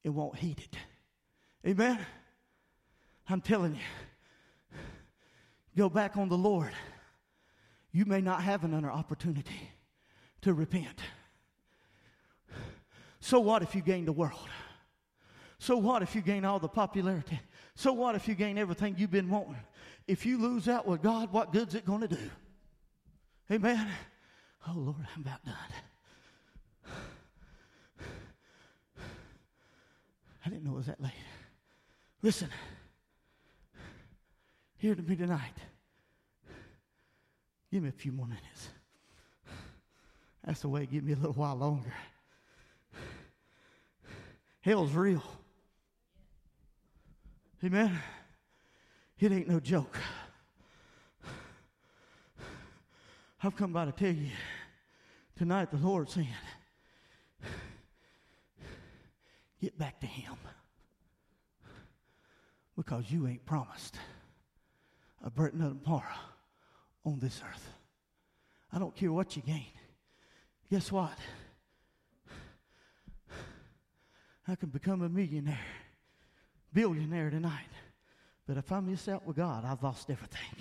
[0.02, 0.76] It won't heed it.
[1.68, 1.98] Amen?
[3.28, 4.78] I'm telling you,
[5.76, 6.72] go back on the Lord.
[7.92, 9.70] You may not have another opportunity
[10.42, 11.00] to repent.
[13.20, 14.48] So what if you gain the world?
[15.58, 17.40] So what if you gain all the popularity?
[17.74, 19.56] So what if you gain everything you've been wanting?
[20.06, 22.30] If you lose out with God, what good's it going to do?
[23.50, 23.88] Amen.
[24.68, 25.54] Oh Lord, I'm about done.
[30.44, 31.12] I didn't know it was that late.
[32.22, 32.48] Listen,
[34.76, 35.54] here to me tonight.
[37.72, 38.68] Give me a few more minutes.
[40.44, 41.92] That's the way, give me a little while longer.
[44.60, 45.22] Hell's real.
[47.64, 47.98] Amen.
[49.18, 49.96] It ain't no joke.
[53.42, 54.30] I've come by to tell you
[55.38, 56.28] tonight the Lord's saying,
[59.60, 60.34] get back to Him.
[62.76, 63.96] Because you ain't promised
[65.24, 66.02] a bright tomorrow
[67.06, 67.70] on this earth.
[68.70, 69.64] I don't care what you gain.
[70.70, 71.16] Guess what?
[74.46, 75.58] I can become a millionaire,
[76.76, 77.72] billionaire tonight.
[78.46, 80.54] But if I miss out with God, I've lost everything.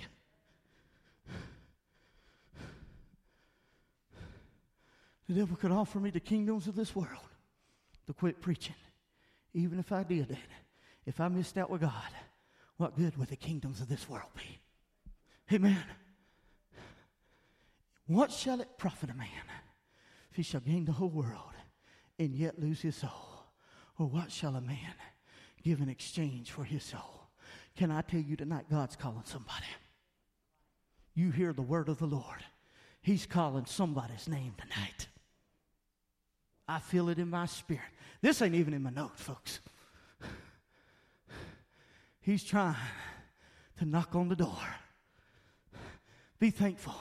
[5.27, 7.27] The devil could offer me the kingdoms of this world
[8.07, 8.75] to quit preaching.
[9.53, 10.37] Even if I did that,
[11.05, 11.91] if I missed out with God,
[12.77, 15.53] what good would the kingdoms of this world be?
[15.53, 15.83] Amen.
[18.07, 19.27] What shall it profit a man
[20.29, 21.55] if he shall gain the whole world
[22.17, 23.49] and yet lose his soul?
[23.99, 24.95] Or what shall a man
[25.65, 27.27] give in exchange for his soul?
[27.75, 29.65] Can I tell you tonight, God's calling somebody?
[31.15, 32.45] You hear the word of the Lord.
[33.01, 35.07] He's calling somebody's name tonight.
[36.67, 37.83] I feel it in my spirit.
[38.21, 39.59] This ain't even in my notes, folks.
[42.21, 42.75] He's trying
[43.77, 44.57] to knock on the door.
[46.39, 46.95] Be thankful.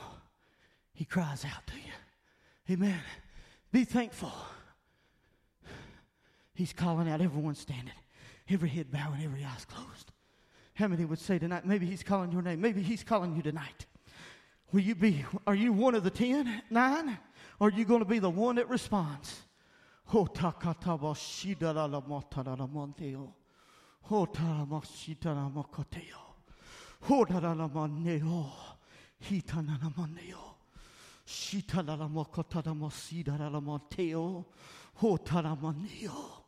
[0.93, 2.75] He cries out to you.
[2.75, 3.01] Amen.
[3.73, 4.33] Be thankful.
[6.55, 7.95] He's calling out everyone standing,
[8.49, 10.13] every head bowing, every eyes closed.
[10.75, 12.61] How many would say tonight, maybe he's calling your name?
[12.61, 13.87] Maybe he's calling you tonight.
[14.73, 17.17] Will you be, are you one of the ten, nine?
[17.61, 19.43] Or are you going to be the one that responds?
[20.13, 20.29] Oh.
[20.29, 20.67] Oh.
[34.11, 34.47] Oh.
[35.03, 36.44] Oh, taramaneo.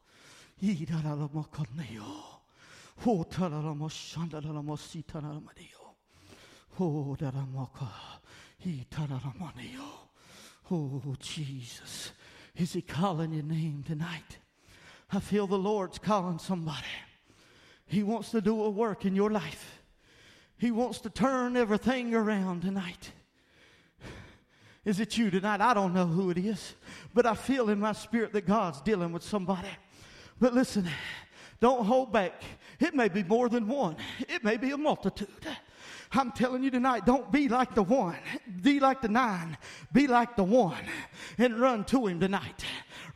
[9.80, 10.08] Oh.
[10.70, 12.12] Oh, Jesus.
[12.56, 14.38] Is he calling your name tonight?
[15.12, 16.86] I feel the Lord's calling somebody.
[17.86, 19.82] He wants to do a work in your life.
[20.58, 23.12] He wants to turn everything around tonight.
[24.84, 25.60] Is it you tonight?
[25.60, 26.74] I don't know who it is,
[27.12, 29.68] but I feel in my spirit that God's dealing with somebody.
[30.40, 30.88] But listen,
[31.60, 32.42] don't hold back.
[32.78, 33.96] It may be more than one,
[34.28, 35.28] it may be a multitude.
[36.12, 38.16] I'm telling you tonight, don't be like the one.
[38.62, 39.58] Be like the nine.
[39.92, 40.84] Be like the one.
[41.36, 42.64] And run to him tonight.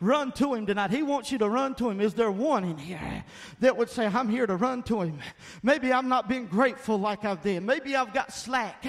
[0.01, 0.91] Run to him tonight.
[0.91, 2.01] He wants you to run to him.
[2.01, 3.25] Is there one in here
[3.61, 5.21] that would say, I'm here to run to him?
[5.63, 7.65] Maybe I'm not being grateful like I've been.
[7.65, 8.85] Maybe I've got slack.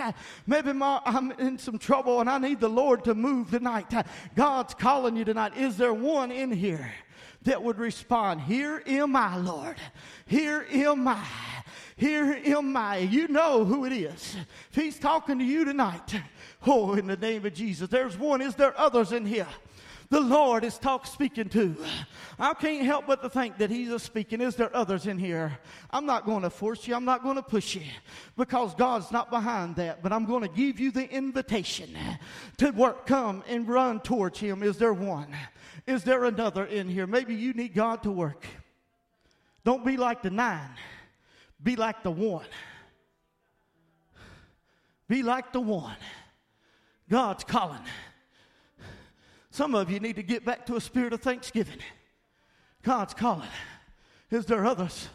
[0.48, 3.94] Maybe my, I'm in some trouble and I need the Lord to move tonight.
[4.36, 5.56] God's calling you tonight.
[5.56, 6.92] Is there one in here?
[7.44, 9.78] That would respond, Here am I, Lord.
[10.26, 11.26] Here am I.
[11.98, 12.98] Here am I.
[12.98, 14.36] You know who it is.
[14.70, 16.16] If he's talking to you tonight,
[16.66, 18.42] oh, in the name of Jesus, there's one.
[18.42, 19.48] Is there others in here?
[20.12, 21.74] The Lord is talk speaking to.
[22.38, 24.42] I can't help but to think that He's a speaking.
[24.42, 25.58] Is there others in here?
[25.90, 26.96] I'm not going to force you.
[26.96, 27.84] I'm not going to push you
[28.36, 30.04] because God's not behind that.
[30.04, 31.98] But I'm going to give you the invitation
[32.58, 34.64] to work, come and run towards Him.
[34.64, 35.34] Is there one?
[35.88, 37.08] Is there another in here?
[37.08, 38.46] Maybe you need God to work.
[39.64, 40.76] Don't be like the nine.
[41.64, 42.48] Be like the one.
[45.08, 45.96] Be like the one.
[47.10, 47.80] God's calling.
[49.52, 51.80] Some of you need to get back to a spirit of thanksgiving.
[52.84, 53.50] God's calling.
[54.32, 55.10] Is there others?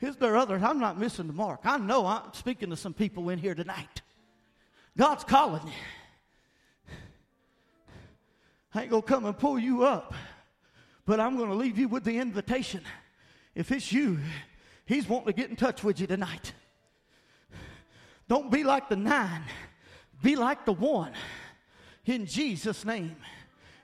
[0.00, 0.60] Is there others?
[0.62, 1.60] I'm not missing the mark.
[1.64, 4.02] I know I'm speaking to some people in here tonight.
[4.98, 5.72] God's calling you.
[8.74, 10.12] I ain't going to come and pull you up,
[11.06, 12.82] but I'm going to leave you with the invitation.
[13.54, 14.18] If it's you,
[14.84, 16.52] He's wanting to get in touch with you tonight.
[18.28, 19.42] Don't be like the nine,
[20.24, 21.12] be like the one.
[22.06, 23.16] In Jesus' name.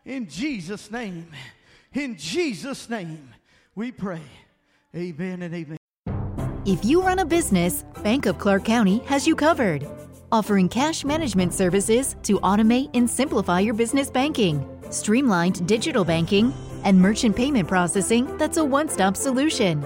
[0.04, 1.28] In Jesus' name.
[1.94, 3.30] In Jesus' name,
[3.74, 4.22] we pray.
[4.94, 5.78] Amen and amen.
[6.66, 9.86] If you run a business, Bank of Clark County has you covered.
[10.30, 16.52] Offering cash management services to automate and simplify your business banking, streamlined digital banking,
[16.84, 19.84] and merchant payment processing that's a one stop solution.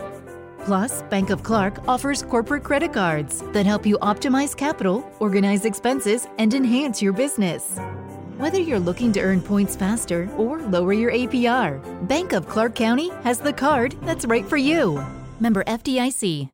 [0.64, 6.26] Plus, Bank of Clark offers corporate credit cards that help you optimize capital, organize expenses,
[6.38, 7.78] and enhance your business.
[8.36, 11.78] Whether you're looking to earn points faster or lower your APR,
[12.08, 15.00] Bank of Clark County has the card that's right for you.
[15.38, 16.50] Member FDIC.